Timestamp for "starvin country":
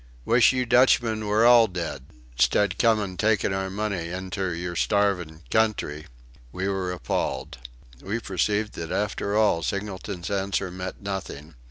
4.75-6.07